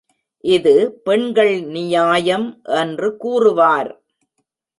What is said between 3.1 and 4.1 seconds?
கூறுவார்.